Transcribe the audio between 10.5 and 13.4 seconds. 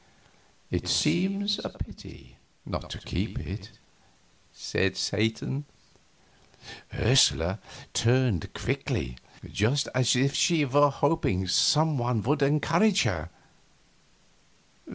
were hoping some one would encourage her.